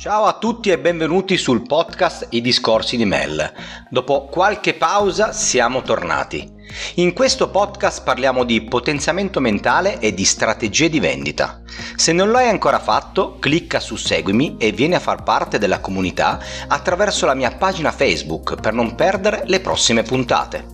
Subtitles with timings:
[0.00, 3.52] Ciao a tutti e benvenuti sul podcast I discorsi di Mel.
[3.90, 6.50] Dopo qualche pausa siamo tornati.
[6.94, 11.60] In questo podcast parliamo di potenziamento mentale e di strategie di vendita.
[11.96, 16.40] Se non l'hai ancora fatto, clicca su Seguimi e vieni a far parte della comunità
[16.66, 20.64] attraverso la mia pagina Facebook per non perdere le prossime puntate.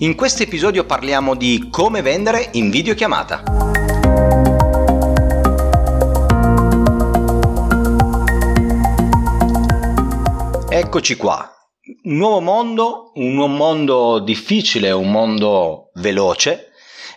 [0.00, 3.85] In questo episodio parliamo di come vendere in videochiamata.
[10.96, 11.54] Eccoci qua.
[12.04, 16.70] Un nuovo mondo, un mondo difficile, un mondo veloce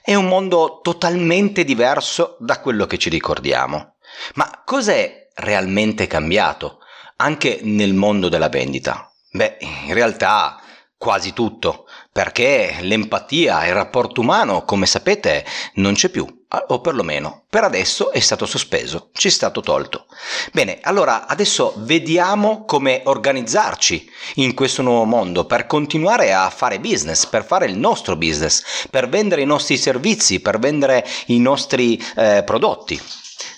[0.03, 3.95] e un mondo totalmente diverso da quello che ci ricordiamo.
[4.33, 6.79] Ma cos'è realmente cambiato
[7.15, 9.09] anche nel mondo della vendita?
[9.31, 10.59] Beh, in realtà
[10.97, 17.43] quasi tutto, perché l'empatia e il rapporto umano, come sapete, non c'è più o perlomeno
[17.49, 20.05] per adesso è stato sospeso, ci è stato tolto.
[20.51, 27.25] Bene, allora adesso vediamo come organizzarci in questo nuovo mondo per continuare a fare business,
[27.27, 32.43] per fare il nostro business, per vendere i nostri servizi, per vendere i nostri eh,
[32.43, 32.99] prodotti.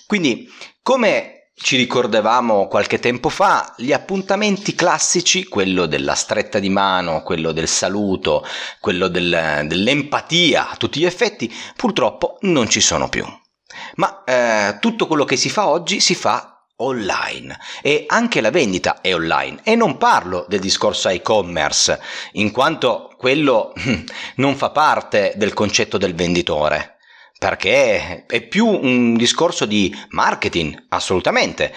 [0.06, 0.50] Quindi,
[0.82, 7.52] come ci ricordavamo qualche tempo fa gli appuntamenti classici, quello della stretta di mano, quello
[7.52, 8.44] del saluto,
[8.80, 13.24] quello del, dell'empatia a tutti gli effetti, purtroppo non ci sono più.
[13.94, 17.58] Ma eh, tutto quello che si fa oggi si fa online.
[17.80, 19.60] E anche la vendita è online.
[19.62, 22.00] E non parlo del discorso e-commerce
[22.32, 23.72] in quanto quello
[24.36, 26.91] non fa parte del concetto del venditore
[27.42, 31.74] perché è più un discorso di marketing, assolutamente,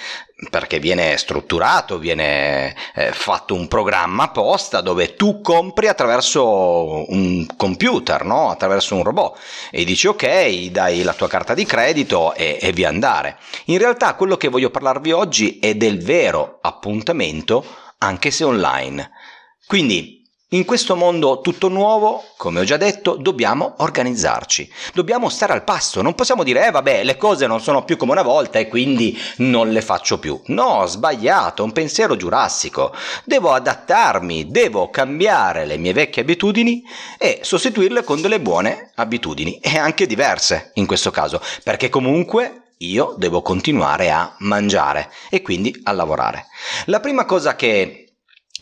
[0.51, 8.25] perché viene strutturato, viene eh, fatto un programma apposta dove tu compri attraverso un computer,
[8.25, 8.51] no?
[8.51, 9.39] attraverso un robot
[9.71, 13.39] e dici ok, dai la tua carta di credito e, e via andare.
[13.65, 17.65] In realtà quello che voglio parlarvi oggi è del vero appuntamento,
[17.97, 19.09] anche se online.
[19.65, 25.63] Quindi in questo mondo tutto nuovo, come ho già detto, dobbiamo organizzarci, dobbiamo stare al
[25.63, 28.67] passo, non possiamo dire eh vabbè le cose non sono più come una volta e
[28.67, 30.39] quindi non le faccio più.
[30.45, 32.93] No, sbagliato, un pensiero giurassico.
[33.23, 36.83] Devo adattarmi, devo cambiare le mie vecchie abitudini
[37.17, 43.15] e sostituirle con delle buone abitudini e anche diverse in questo caso, perché comunque io
[43.17, 46.45] devo continuare a mangiare e quindi a lavorare.
[46.85, 48.04] La prima cosa che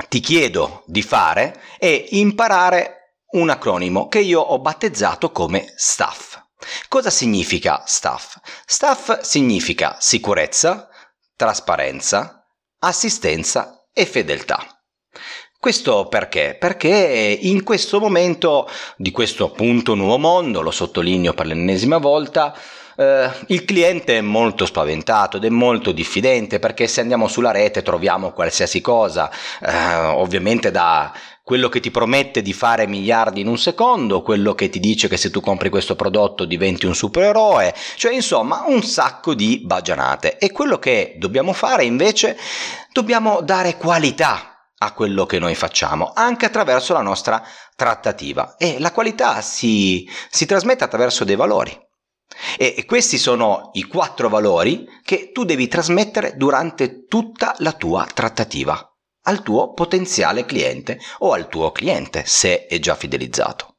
[0.09, 6.42] ti chiedo di fare è imparare un acronimo che io ho battezzato come STAFF.
[6.88, 8.40] Cosa significa STAFF?
[8.66, 10.88] STAFF significa sicurezza,
[11.36, 12.48] trasparenza,
[12.80, 14.83] assistenza e fedeltà.
[15.63, 16.57] Questo perché?
[16.59, 22.53] Perché in questo momento di questo appunto nuovo mondo, lo sottolineo per l'ennesima volta,
[22.97, 27.81] eh, il cliente è molto spaventato ed è molto diffidente perché se andiamo sulla rete
[27.81, 29.31] troviamo qualsiasi cosa,
[29.62, 34.68] eh, ovviamente da quello che ti promette di fare miliardi in un secondo, quello che
[34.68, 39.34] ti dice che se tu compri questo prodotto diventi un supereroe, cioè insomma un sacco
[39.34, 40.38] di bagianate.
[40.40, 42.38] E quello che dobbiamo fare invece,
[42.91, 44.53] dobbiamo dare qualità
[44.84, 47.44] a quello che noi facciamo, anche attraverso la nostra
[47.76, 48.56] trattativa.
[48.58, 51.76] E la qualità si, si trasmette attraverso dei valori.
[52.58, 58.88] E questi sono i quattro valori che tu devi trasmettere durante tutta la tua trattativa
[59.26, 63.73] al tuo potenziale cliente o al tuo cliente se è già fidelizzato.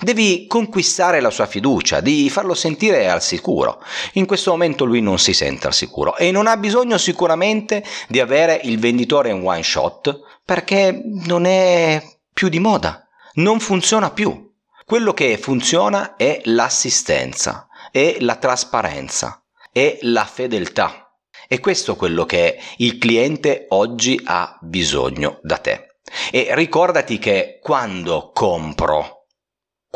[0.00, 3.82] Devi conquistare la sua fiducia, di farlo sentire al sicuro.
[4.14, 8.20] In questo momento lui non si sente al sicuro e non ha bisogno sicuramente di
[8.20, 12.02] avere il venditore in one shot perché non è
[12.32, 14.46] più di moda, non funziona più.
[14.84, 21.12] Quello che funziona è l'assistenza è la trasparenza, è la fedeltà.
[21.48, 25.98] E questo è quello che il cliente oggi ha bisogno da te.
[26.30, 29.17] E ricordati che quando compro,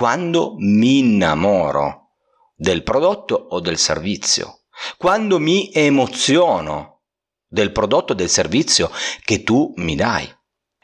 [0.03, 2.17] quando mi innamoro
[2.57, 4.63] del prodotto o del servizio,
[4.97, 7.03] quando mi emoziono
[7.47, 8.91] del prodotto o del servizio
[9.25, 10.29] che tu mi dai,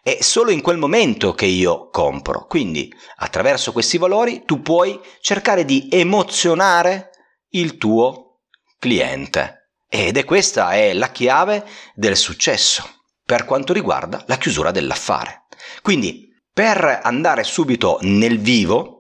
[0.00, 2.46] è solo in quel momento che io compro.
[2.46, 7.10] Quindi, attraverso questi valori, tu puoi cercare di emozionare
[7.54, 8.42] il tuo
[8.78, 9.72] cliente.
[9.88, 11.66] Ed è questa è la chiave
[11.96, 12.88] del successo
[13.24, 15.46] per quanto riguarda la chiusura dell'affare.
[15.82, 18.97] Quindi, per andare subito nel vivo,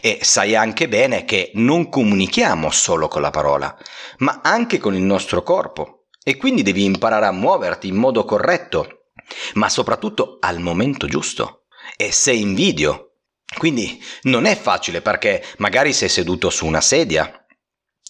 [0.00, 3.78] E sai anche bene che non comunichiamo solo con la parola,
[4.18, 6.06] ma anche con il nostro corpo.
[6.24, 9.10] E quindi devi imparare a muoverti in modo corretto,
[9.52, 11.66] ma soprattutto al momento giusto.
[11.96, 13.10] E sei in video.
[13.56, 17.43] Quindi non è facile perché magari sei seduto su una sedia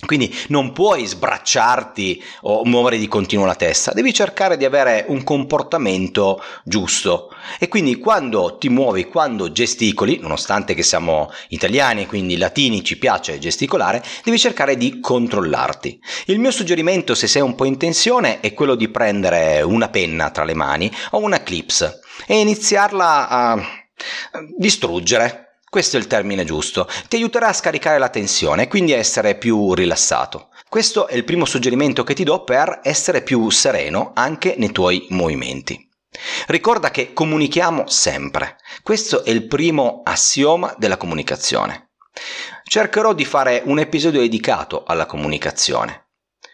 [0.04, 5.22] quindi non puoi sbracciarti o muovere di continuo la testa, devi cercare di avere un
[5.24, 7.30] comportamento giusto.
[7.58, 13.38] E quindi quando ti muovi, quando gesticoli, nonostante che siamo italiani, quindi latini, ci piace
[13.38, 16.00] gesticolare, devi cercare di controllarti.
[16.26, 20.30] Il mio suggerimento, se sei un po' in tensione, è quello di prendere una penna
[20.30, 23.62] tra le mani o una clips e iniziarla a
[24.56, 25.43] distruggere
[25.74, 26.88] questo è il termine giusto.
[27.08, 30.50] Ti aiuterà a scaricare la tensione e quindi a essere più rilassato.
[30.68, 35.04] Questo è il primo suggerimento che ti do per essere più sereno anche nei tuoi
[35.08, 35.76] movimenti.
[36.46, 38.58] Ricorda che comunichiamo sempre.
[38.84, 41.94] Questo è il primo assioma della comunicazione.
[42.62, 46.10] Cercherò di fare un episodio dedicato alla comunicazione.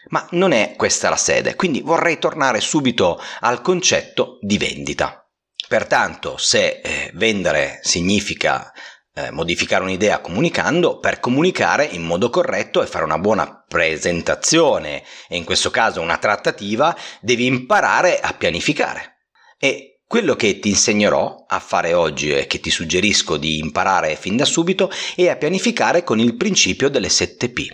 [0.07, 5.21] Ma non è questa la sede, quindi vorrei tornare subito al concetto di vendita.
[5.71, 8.73] Pertanto, se eh, vendere significa
[9.13, 15.35] eh, modificare un'idea comunicando per comunicare in modo corretto e fare una buona presentazione e
[15.35, 19.17] in questo caso una trattativa devi imparare a pianificare
[19.57, 24.35] e quello che ti insegnerò a fare oggi e che ti suggerisco di imparare fin
[24.35, 27.67] da subito è a pianificare con il principio delle 7P.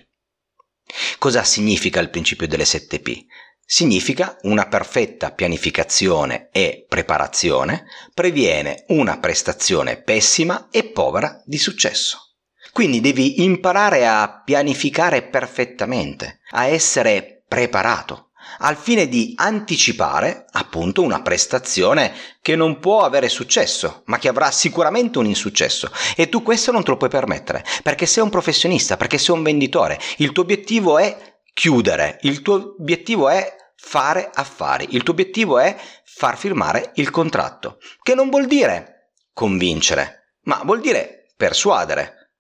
[1.18, 3.26] Cosa significa il principio delle 7P?
[3.70, 7.84] Significa una perfetta pianificazione e preparazione
[8.14, 12.38] previene una prestazione pessima e povera di successo.
[12.72, 18.30] Quindi devi imparare a pianificare perfettamente, a essere preparato,
[18.60, 24.50] al fine di anticipare appunto una prestazione che non può avere successo, ma che avrà
[24.50, 25.92] sicuramente un insuccesso.
[26.16, 29.44] E tu questo non te lo puoi permettere, perché sei un professionista, perché sei un
[29.44, 30.00] venditore.
[30.20, 35.76] Il tuo obiettivo è chiudere, il tuo obiettivo è fare affari, il tuo obiettivo è
[36.04, 42.34] far firmare il contratto, che non vuol dire convincere, ma vuol dire persuadere.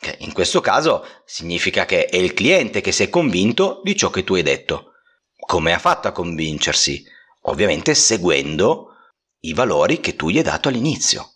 [0.00, 4.08] Che in questo caso significa che è il cliente che si è convinto di ciò
[4.08, 4.92] che tu hai detto.
[5.36, 7.04] Come ha fatto a convincersi?
[7.42, 8.96] Ovviamente seguendo
[9.40, 11.34] i valori che tu gli hai dato all'inizio.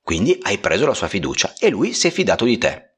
[0.00, 2.88] Quindi hai preso la sua fiducia e lui si è fidato di te.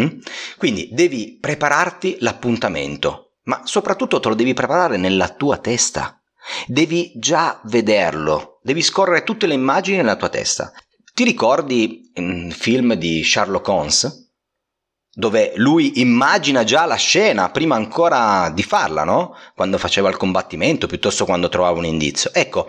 [0.00, 0.18] Mm?
[0.56, 6.20] Quindi devi prepararti l'appuntamento, ma soprattutto te lo devi preparare nella tua testa.
[6.66, 10.72] Devi già vederlo, devi scorrere tutte le immagini nella tua testa.
[11.14, 14.22] Ti ricordi il film di Sherlock Holmes?
[15.16, 19.36] Dove lui immagina già la scena prima ancora di farla, no?
[19.54, 22.32] Quando faceva il combattimento, piuttosto quando trovava un indizio.
[22.34, 22.68] Ecco,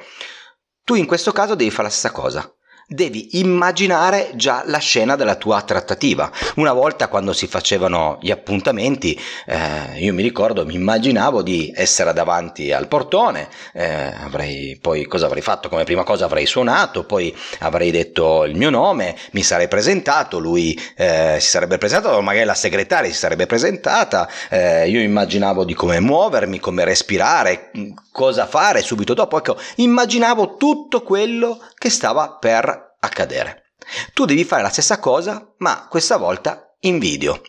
[0.84, 2.56] tu in questo caso devi fare la stessa cosa
[2.88, 6.32] devi immaginare già la scena della tua trattativa.
[6.56, 12.14] Una volta quando si facevano gli appuntamenti, eh, io mi ricordo, mi immaginavo di essere
[12.14, 15.70] davanti al portone, eh, avrei poi cosa avrei fatto?
[15.70, 20.80] Come prima cosa avrei suonato, poi avrei detto il mio nome, mi sarei presentato, lui
[20.96, 26.00] eh, si sarebbe presentato, magari la segretaria si sarebbe presentata, eh, io immaginavo di come
[26.00, 27.72] muovermi, come respirare,
[28.12, 29.38] cosa fare subito dopo.
[29.38, 32.75] Ecco, immaginavo tutto quello che stava per
[33.06, 33.74] accadere.
[34.14, 37.42] Tu devi fare la stessa cosa, ma questa volta in video,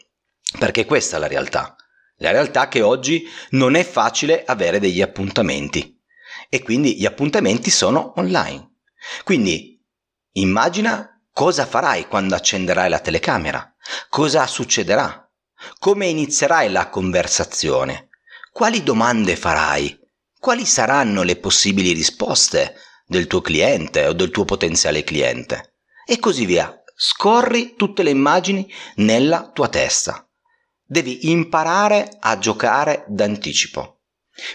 [0.59, 1.77] perché questa è la realtà.
[2.19, 6.01] La realtà è che oggi non è facile avere degli appuntamenti
[6.49, 8.77] e quindi gli appuntamenti sono online.
[9.25, 9.83] Quindi
[10.33, 13.75] immagina cosa farai quando accenderai la telecamera,
[14.09, 15.31] cosa succederà,
[15.79, 18.09] come inizierai la conversazione,
[18.53, 19.99] quali domande farai,
[20.39, 25.75] quali saranno le possibili risposte del tuo cliente o del tuo potenziale cliente
[26.07, 26.83] e così via.
[26.95, 30.27] Scorri tutte le immagini nella tua testa.
[30.83, 34.01] Devi imparare a giocare d'anticipo,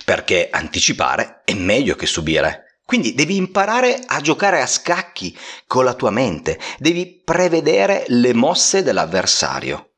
[0.05, 2.79] perché anticipare è meglio che subire.
[2.83, 8.83] Quindi devi imparare a giocare a scacchi con la tua mente, devi prevedere le mosse
[8.83, 9.91] dell'avversario.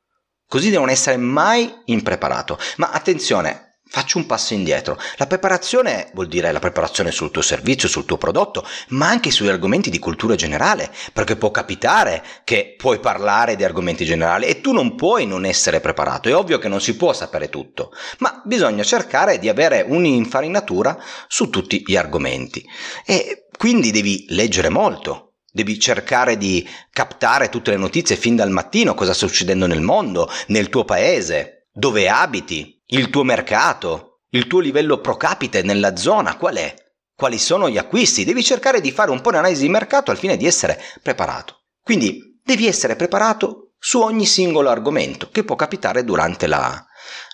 [0.48, 2.60] Così da non essere mai impreparato.
[2.78, 4.98] Ma attenzione, Faccio un passo indietro.
[5.18, 9.50] La preparazione vuol dire la preparazione sul tuo servizio, sul tuo prodotto, ma anche sugli
[9.50, 14.72] argomenti di cultura generale, perché può capitare che puoi parlare di argomenti generali e tu
[14.72, 16.28] non puoi non essere preparato.
[16.28, 20.98] È ovvio che non si può sapere tutto, ma bisogna cercare di avere un'infarinatura
[21.28, 22.66] su tutti gli argomenti.
[23.06, 28.96] E quindi devi leggere molto, Devi cercare di captare tutte le notizie fin dal mattino,
[28.96, 34.60] cosa sta succedendo nel mondo, nel tuo paese, dove abiti, il tuo mercato, il tuo
[34.60, 36.74] livello pro capite nella zona, qual è?
[37.16, 38.26] Quali sono gli acquisti?
[38.26, 41.66] Devi cercare di fare un po' di analisi di mercato al fine di essere preparato.
[41.82, 46.86] Quindi devi essere preparato su ogni singolo argomento che può capitare durante la,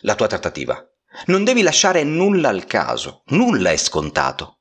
[0.01, 0.83] la tua trattativa.
[1.27, 4.59] Non devi lasciare nulla al caso, nulla è scontato.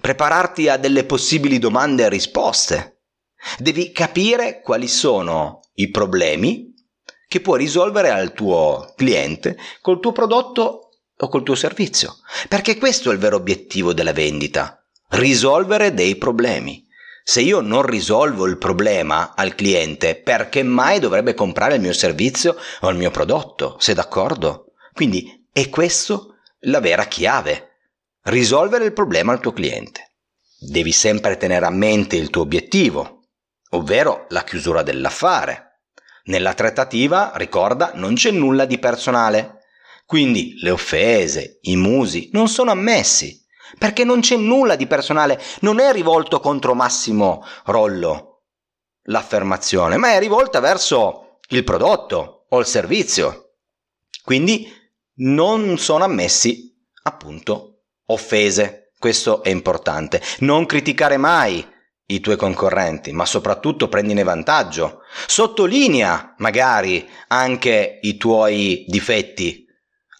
[0.00, 3.02] Prepararti a delle possibili domande e risposte.
[3.58, 6.67] Devi capire quali sono i problemi
[7.28, 12.16] che puoi risolvere al tuo cliente col tuo prodotto o col tuo servizio.
[12.48, 16.86] Perché questo è il vero obiettivo della vendita, risolvere dei problemi.
[17.22, 22.56] Se io non risolvo il problema al cliente, perché mai dovrebbe comprare il mio servizio
[22.80, 23.76] o il mio prodotto?
[23.78, 24.72] Sei d'accordo?
[24.94, 27.66] Quindi è questo la vera chiave.
[28.22, 30.14] Risolvere il problema al tuo cliente.
[30.58, 33.24] Devi sempre tenere a mente il tuo obiettivo,
[33.70, 35.67] ovvero la chiusura dell'affare
[36.28, 39.64] nella trattativa, ricorda, non c'è nulla di personale.
[40.06, 43.44] Quindi le offese, i musi non sono ammessi,
[43.78, 48.44] perché non c'è nulla di personale, non è rivolto contro Massimo Rollo
[49.08, 53.56] l'affermazione, ma è rivolta verso il prodotto o il servizio.
[54.22, 54.70] Quindi
[55.20, 58.92] non sono ammessi appunto offese.
[58.98, 60.20] Questo è importante.
[60.40, 61.64] Non criticare mai
[62.10, 65.00] i tuoi concorrenti, ma soprattutto prendine vantaggio.
[65.26, 69.66] Sottolinea magari anche i tuoi difetti,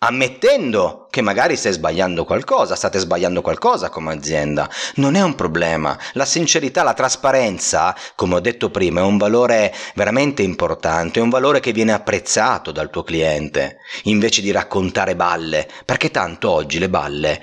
[0.01, 4.69] ammettendo che magari stai sbagliando qualcosa, state sbagliando qualcosa come azienda.
[4.97, 5.99] Non è un problema.
[6.13, 11.31] La sincerità, la trasparenza, come ho detto prima, è un valore veramente importante, è un
[11.31, 16.91] valore che viene apprezzato dal tuo cliente, invece di raccontare balle, perché tanto oggi le
[16.91, 17.41] balle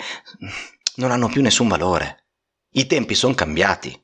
[0.97, 2.25] non hanno più nessun valore.
[2.75, 4.03] I tempi sono cambiati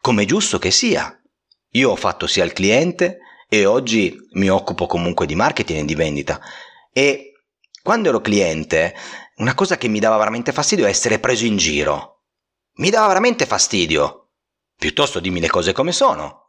[0.00, 1.14] come giusto che sia.
[1.74, 5.94] Io ho fatto sia il cliente e oggi mi occupo comunque di marketing e di
[5.94, 6.40] vendita.
[6.92, 7.32] E
[7.82, 8.94] quando ero cliente,
[9.36, 12.24] una cosa che mi dava veramente fastidio è essere preso in giro.
[12.76, 14.30] Mi dava veramente fastidio.
[14.76, 16.46] Piuttosto dimmi le cose come sono.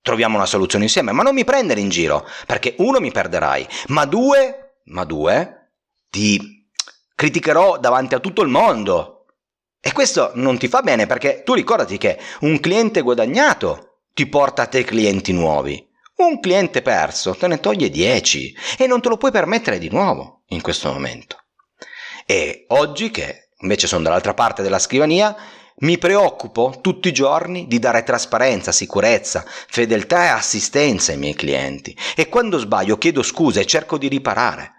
[0.00, 4.06] Troviamo una soluzione insieme, ma non mi prendere in giro, perché uno mi perderai, ma
[4.06, 5.72] due, ma due,
[6.08, 6.70] ti
[7.14, 9.17] criticherò davanti a tutto il mondo
[9.80, 14.62] e questo non ti fa bene perché tu ricordati che un cliente guadagnato ti porta
[14.62, 15.86] a te clienti nuovi.
[16.16, 20.42] Un cliente perso te ne toglie 10 e non te lo puoi permettere di nuovo
[20.48, 21.36] in questo momento.
[22.26, 25.34] E oggi che invece sono dall'altra parte della scrivania,
[25.80, 31.96] mi preoccupo tutti i giorni di dare trasparenza, sicurezza, fedeltà e assistenza ai miei clienti.
[32.16, 34.72] E quando sbaglio chiedo scusa e cerco di riparare.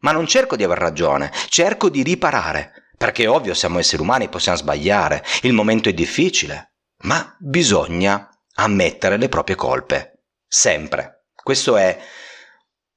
[0.00, 2.85] Ma non cerco di aver ragione, cerco di riparare.
[2.96, 6.72] Perché è ovvio, siamo esseri umani, possiamo sbagliare, il momento è difficile,
[7.02, 11.26] ma bisogna ammettere le proprie colpe, sempre.
[11.34, 11.98] Questo è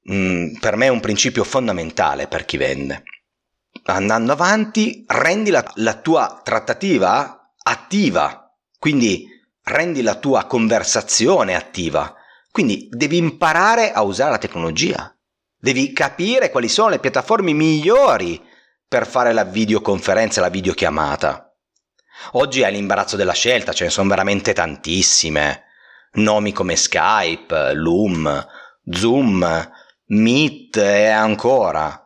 [0.04, 3.04] mh, mm, per me un principio fondamentale per chi vende.
[3.84, 9.28] Andando avanti, rendi la, la tua trattativa attiva, quindi
[9.64, 12.16] rendi la tua conversazione attiva.
[12.52, 15.14] Quindi devi imparare a usare la tecnologia.
[15.58, 18.42] Devi capire quali sono le piattaforme migliori
[18.90, 21.56] per fare la videoconferenza, la videochiamata.
[22.32, 25.66] Oggi hai l'imbarazzo della scelta, ce ne sono veramente tantissime.
[26.14, 28.48] Nomi come Skype, Loom,
[28.90, 29.72] Zoom,
[30.06, 32.04] Meet e ancora.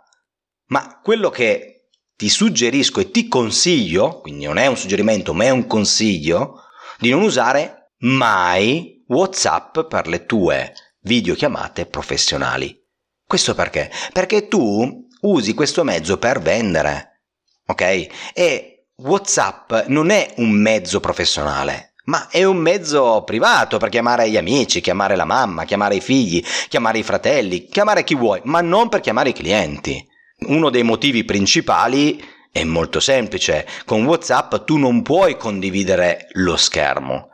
[0.68, 1.88] Ma quello che
[2.18, 6.64] ti suggerisco e ti consiglio, quindi non è un suggerimento ma è un consiglio,
[7.00, 12.78] di non usare mai WhatsApp per le tue videochiamate professionali.
[13.26, 13.90] Questo perché?
[14.12, 17.22] Perché tu usi questo mezzo per vendere,
[17.68, 18.08] ok?
[18.34, 24.38] E WhatsApp non è un mezzo professionale, ma è un mezzo privato per chiamare gli
[24.38, 28.90] amici, chiamare la mamma, chiamare i figli, chiamare i fratelli, chiamare chi vuoi, ma non
[28.90, 30.06] per chiamare i clienti.
[30.48, 37.32] Uno dei motivi principali è molto semplice, con WhatsApp tu non puoi condividere lo schermo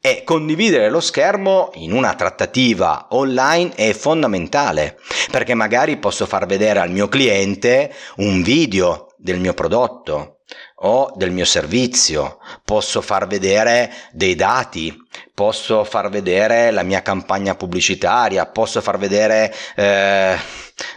[0.00, 4.98] e condividere lo schermo in una trattativa online è fondamentale
[5.30, 10.36] perché magari posso far vedere al mio cliente un video del mio prodotto,
[10.80, 14.94] o del mio servizio, posso far vedere dei dati,
[15.32, 20.36] posso far vedere la mia campagna pubblicitaria, posso far vedere, eh,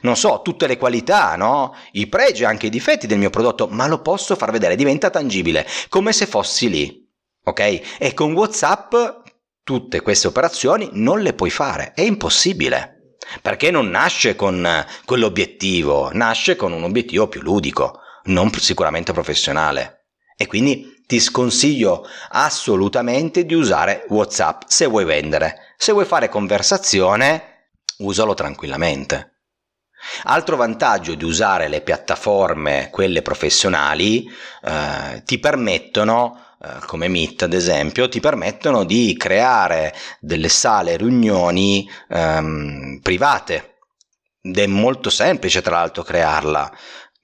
[0.02, 1.76] non so, tutte le qualità, no?
[1.94, 5.66] i pregi, anche i difetti del mio prodotto, ma lo posso far vedere, diventa tangibile,
[5.88, 6.99] come se fossi lì.
[7.50, 7.98] Ok?
[7.98, 8.94] E con WhatsApp
[9.64, 13.18] tutte queste operazioni non le puoi fare, è impossibile.
[13.42, 14.68] Perché non nasce con
[15.06, 20.06] quell'obiettivo, nasce con un obiettivo più ludico, non sicuramente professionale.
[20.36, 25.74] E quindi ti sconsiglio assolutamente di usare WhatsApp se vuoi vendere.
[25.78, 29.40] Se vuoi fare conversazione, usalo tranquillamente.
[30.24, 34.26] Altro vantaggio di usare le piattaforme, quelle professionali,
[34.64, 41.90] eh, ti permettono eh, come Meet ad esempio, ti permettono di creare delle sale riunioni
[42.10, 43.78] ehm, private.
[44.42, 46.72] Ed è molto semplice tra l'altro crearla.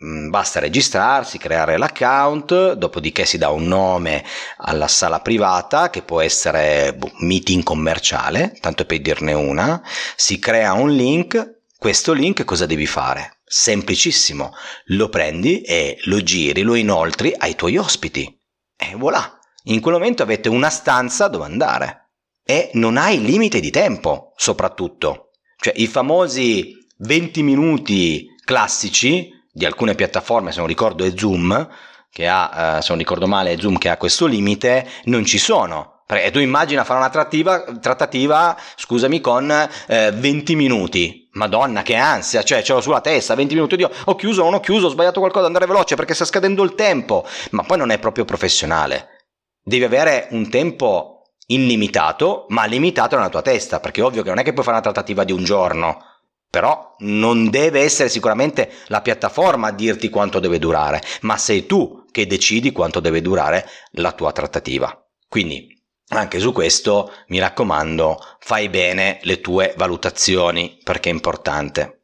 [0.03, 4.23] Mm, basta registrarsi, creare l'account, dopodiché si dà un nome
[4.57, 9.81] alla sala privata che può essere boh, meeting commerciale, tanto per dirne una,
[10.15, 13.39] si crea un link, questo link cosa devi fare?
[13.45, 14.53] Semplicissimo,
[14.87, 18.34] lo prendi e lo giri, lo inoltri ai tuoi ospiti.
[18.75, 22.09] E voilà, in quel momento avete una stanza dove andare.
[22.43, 25.31] E non hai limite di tempo, soprattutto.
[25.57, 31.69] Cioè i famosi 20 minuti classici di alcune piattaforme, se non ricordo è Zoom,
[32.09, 35.94] che ha, eh, se non ricordo male, Zoom che ha questo limite, non ci sono.
[36.07, 39.49] Perché tu immagina fare una trattativa, scusami, con
[39.87, 41.27] eh, 20 minuti.
[41.31, 44.59] Madonna, che ansia, cioè ce l'ho sulla testa, 20 minuti, io ho chiuso, non ho
[44.59, 47.25] chiuso, ho sbagliato qualcosa, andare veloce perché sta scadendo il tempo.
[47.51, 49.25] Ma poi non è proprio professionale.
[49.63, 54.43] Devi avere un tempo illimitato, ma limitato nella tua testa, perché ovvio che non è
[54.43, 56.03] che puoi fare una trattativa di un giorno.
[56.51, 62.05] Però non deve essere sicuramente la piattaforma a dirti quanto deve durare, ma sei tu
[62.11, 64.95] che decidi quanto deve durare la tua trattativa.
[65.27, 65.74] Quindi
[66.19, 72.01] anche su questo mi raccomando, fai bene le tue valutazioni perché è importante.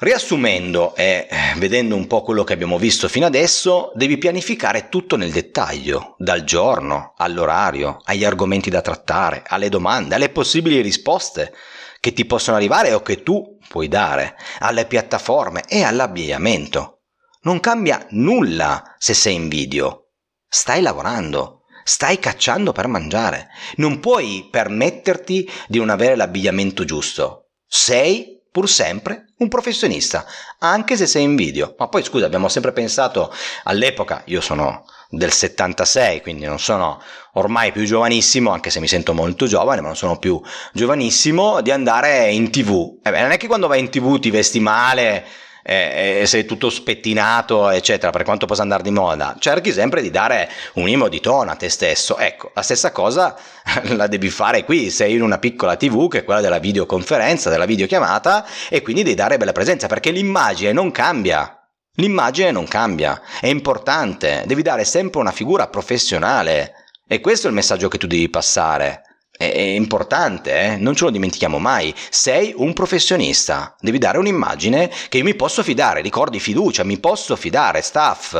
[0.00, 5.16] Riassumendo e eh, vedendo un po' quello che abbiamo visto fino adesso, devi pianificare tutto
[5.16, 11.52] nel dettaglio, dal giorno, all'orario, agli argomenti da trattare, alle domande, alle possibili risposte
[12.00, 17.02] che ti possono arrivare o che tu puoi dare, alle piattaforme e all'abbigliamento.
[17.42, 20.12] Non cambia nulla se sei in video.
[20.48, 21.59] Stai lavorando,
[21.90, 23.48] stai cacciando per mangiare.
[23.78, 27.48] Non puoi permetterti di non avere l'abbigliamento giusto.
[27.66, 30.24] Sei pur sempre un professionista,
[30.60, 31.74] anche se sei in video.
[31.78, 37.72] Ma poi scusa, abbiamo sempre pensato all'epoca, io sono del 76, quindi non sono ormai
[37.72, 40.40] più giovanissimo, anche se mi sento molto giovane, ma non sono più
[40.72, 43.00] giovanissimo, di andare in tv.
[43.02, 45.26] Eh non è che quando vai in tv ti vesti male,
[45.62, 50.50] e, sei tutto spettinato, eccetera, per quanto possa andare di moda, cerchi sempre di dare
[50.74, 52.18] un minimo di tono a te stesso.
[52.18, 53.36] Ecco, la stessa cosa
[53.94, 57.66] la devi fare qui, sei in una piccola TV che è quella della videoconferenza, della
[57.66, 61.54] videochiamata e quindi devi dare bella presenza perché l'immagine non cambia.
[61.94, 66.74] L'immagine non cambia, è importante, devi dare sempre una figura professionale
[67.06, 69.02] e questo è il messaggio che tu devi passare
[69.40, 70.76] è, importante, eh?
[70.76, 71.94] non ce lo dimentichiamo mai.
[72.10, 77.36] Sei un professionista, devi dare un'immagine che io mi posso fidare, ricordi fiducia, mi posso
[77.36, 78.36] fidare, staff,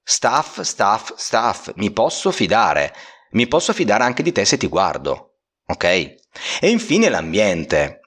[0.00, 2.94] staff, staff, staff, mi posso fidare,
[3.32, 5.84] mi posso fidare anche di te se ti guardo, ok?
[5.84, 6.16] E
[6.68, 8.02] infine l'ambiente.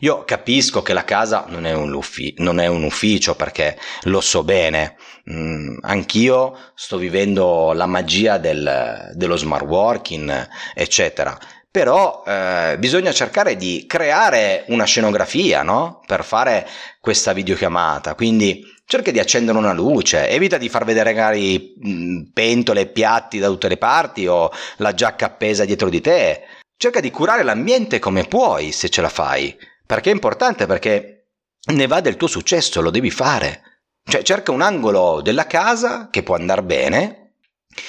[0.00, 2.00] Io capisco che la casa non è un,
[2.38, 4.96] non è un ufficio perché lo so bene,
[5.30, 11.38] mm, anch'io sto vivendo la magia del, dello smart working, eccetera
[11.74, 16.02] però eh, bisogna cercare di creare una scenografia no?
[16.06, 16.68] per fare
[17.00, 18.14] questa videochiamata.
[18.14, 20.28] Quindi cerca di accendere una luce.
[20.28, 24.94] Evita di far vedere magari mm, pentole e piatti da tutte le parti o la
[24.94, 26.42] giacca appesa dietro di te.
[26.76, 29.58] Cerca di curare l'ambiente come puoi se ce la fai.
[29.84, 31.30] Perché è importante perché
[31.72, 33.80] ne va del tuo successo lo devi fare.
[34.08, 37.32] Cioè cerca un angolo della casa che può andare bene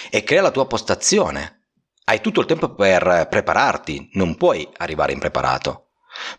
[0.09, 1.54] e crea la tua postazione
[2.05, 5.85] hai tutto il tempo per prepararti, non puoi arrivare impreparato.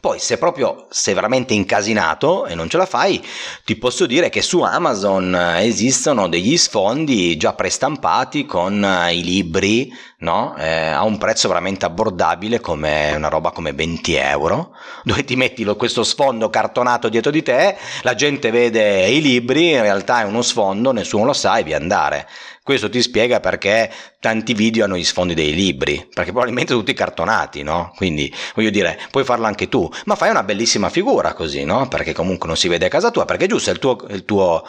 [0.01, 3.23] Poi se proprio sei veramente incasinato e non ce la fai,
[3.65, 10.57] ti posso dire che su Amazon esistono degli sfondi già prestampati con i libri no?
[10.57, 14.75] eh, a un prezzo veramente abbordabile come una roba come 20 euro
[15.05, 19.83] dove ti metti questo sfondo cartonato dietro di te la gente vede i libri in
[19.83, 22.27] realtà è uno sfondo nessuno lo sa e vi andare
[22.67, 27.63] Questo ti spiega perché tanti video hanno gli sfondi dei libri, perché probabilmente tutti cartonati,
[27.63, 27.93] no?
[27.95, 31.87] Quindi, voglio dire, puoi farlo anche tu, ma fai una bellissima figura così, no?
[31.87, 34.25] Perché comunque non si vede a casa tua, perché è giusto, è il tuo, il
[34.25, 34.65] tuo,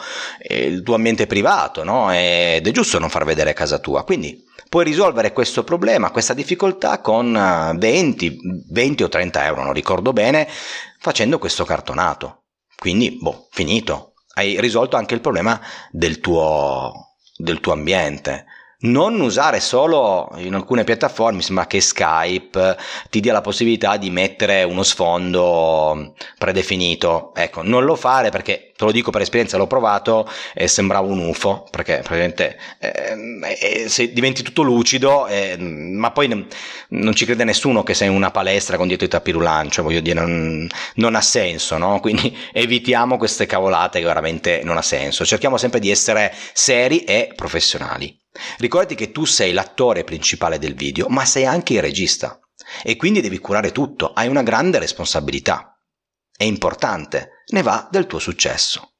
[0.48, 2.12] il tuo ambiente privato, no?
[2.12, 4.04] Ed è giusto non far vedere casa tua.
[4.04, 8.36] Quindi puoi risolvere questo problema, questa difficoltà con 20, eh,
[8.70, 10.46] 20 o 30 euro, non ricordo bene,
[11.00, 12.44] facendo questo cartonato.
[12.78, 14.12] Quindi, boh, finito.
[14.34, 17.07] Hai risolto anche il problema del tuo,
[17.38, 18.44] del tuo ambiente
[18.80, 22.76] non usare solo in alcune piattaforme, sembra che Skype
[23.10, 27.32] ti dia la possibilità di mettere uno sfondo predefinito.
[27.34, 31.18] Ecco, non lo fare perché te lo dico per esperienza, l'ho provato e sembrava un
[31.18, 36.46] UFO, perché praticamente eh, eh, diventi tutto lucido, eh, ma poi non,
[36.90, 40.00] non, ci crede nessuno che sei in una palestra con dietro i tappirulan, cioè voglio
[40.00, 41.98] dire, non, non ha senso, no?
[42.00, 45.24] Quindi evitiamo queste cavolate che veramente non ha senso.
[45.24, 48.17] Cerchiamo sempre di essere seri e professionali.
[48.58, 52.38] Ricordati che tu sei l'attore principale del video, ma sei anche il regista
[52.82, 55.78] e quindi devi curare tutto, hai una grande responsabilità.
[56.36, 58.94] È importante, ne va del tuo successo.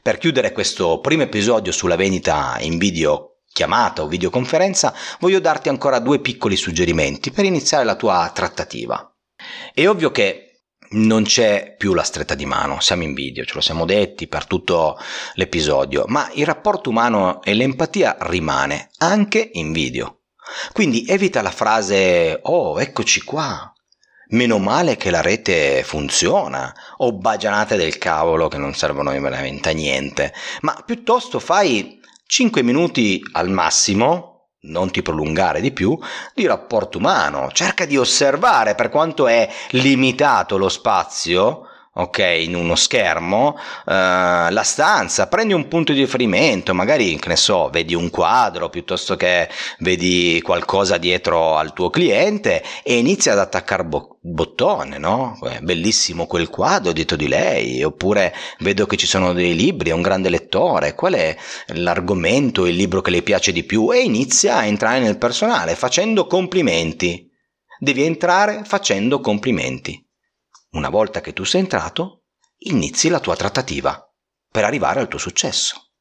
[0.00, 5.98] Per chiudere questo primo episodio sulla vendita in video chiamata o videoconferenza, voglio darti ancora
[5.98, 9.12] due piccoli suggerimenti per iniziare la tua trattativa.
[9.72, 10.47] È ovvio che
[10.90, 14.46] non c'è più la stretta di mano, siamo in video, ce lo siamo detti per
[14.46, 14.98] tutto
[15.34, 20.20] l'episodio, ma il rapporto umano e l'empatia rimane anche in video.
[20.72, 23.72] Quindi evita la frase oh, eccoci qua.
[24.30, 29.72] Meno male che la rete funziona, o bagianate del cavolo che non servono veramente a
[29.72, 35.96] niente, ma piuttosto fai 5 minuti al massimo non ti prolungare di più,
[36.34, 37.50] di rapporto umano.
[37.52, 41.67] Cerca di osservare per quanto è limitato lo spazio
[41.98, 43.90] ok, in uno schermo, uh,
[44.50, 49.16] la stanza, prendi un punto di riferimento, magari, che ne so, vedi un quadro piuttosto
[49.16, 49.48] che
[49.80, 55.38] vedi qualcosa dietro al tuo cliente e inizi ad attaccare bo- bottone, no?
[55.60, 60.02] Bellissimo quel quadro dietro di lei, oppure vedo che ci sono dei libri, è un
[60.02, 61.36] grande lettore, qual è
[61.74, 66.26] l'argomento, il libro che le piace di più e inizia a entrare nel personale facendo
[66.26, 67.26] complimenti.
[67.80, 70.07] Devi entrare facendo complimenti.
[70.70, 72.24] Una volta che tu sei entrato,
[72.58, 74.06] inizi la tua trattativa
[74.50, 75.92] per arrivare al tuo successo.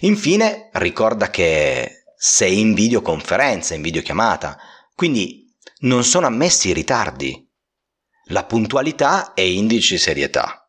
[0.00, 4.58] Infine, ricorda che sei in videoconferenza, in videochiamata,
[4.94, 7.48] quindi non sono ammessi i ritardi.
[8.30, 10.68] La puntualità è indice di serietà.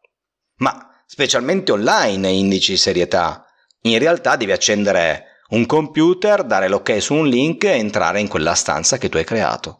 [0.57, 3.45] Ma specialmente online è indice di serietà.
[3.81, 8.53] In realtà devi accendere un computer, dare l'ok su un link e entrare in quella
[8.53, 9.79] stanza che tu hai creato.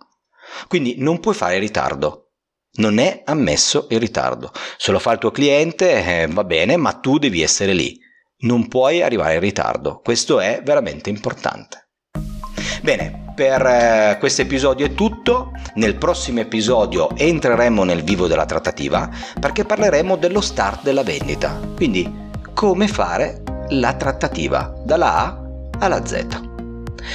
[0.68, 2.29] Quindi non puoi fare ritardo.
[2.74, 4.52] Non è ammesso il ritardo.
[4.78, 7.98] Se lo fa il tuo cliente eh, va bene, ma tu devi essere lì.
[8.42, 10.00] Non puoi arrivare in ritardo.
[10.04, 11.90] Questo è veramente importante.
[12.82, 15.52] Bene, per eh, questo episodio è tutto.
[15.76, 21.60] Nel prossimo episodio entreremo nel vivo della trattativa perché parleremo dello start della vendita.
[21.76, 25.42] Quindi come fare la trattativa dalla A
[25.80, 26.26] alla Z.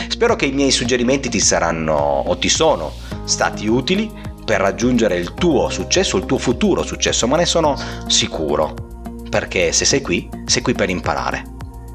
[0.09, 2.93] Spero che i miei suggerimenti ti saranno o ti sono
[3.25, 4.11] stati utili
[4.45, 7.77] per raggiungere il tuo successo, il tuo futuro successo, ma ne sono
[8.07, 8.75] sicuro.
[9.29, 11.43] Perché se sei qui, sei qui per imparare.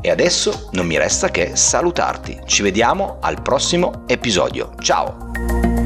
[0.00, 2.40] E adesso non mi resta che salutarti.
[2.44, 4.72] Ci vediamo al prossimo episodio.
[4.80, 5.79] Ciao!